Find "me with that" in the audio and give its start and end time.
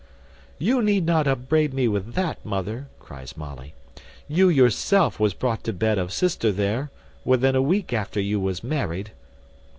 1.75-2.43